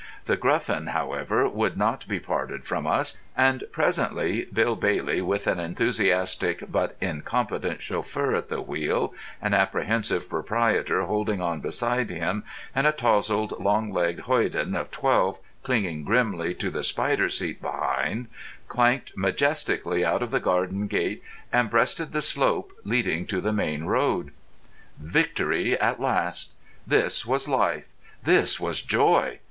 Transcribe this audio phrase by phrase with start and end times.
[0.25, 5.59] The Gruffin, however, would not be parted from us, and presently Bill Bailey, with an
[5.59, 12.43] enthusiastic but incompetent chauffeur at the wheel, an apprehensive proprietor holding on beside him,
[12.73, 18.25] and a touzled long legged hoyden of twelve clinging grimly to the spider seat behind,
[18.67, 21.21] clanked majestically out of the garden gate
[21.53, 24.31] and breasted the slope leading to the main road.
[24.97, 26.53] Victory at last!
[26.87, 27.87] This was life!
[28.23, 29.37] This was joy!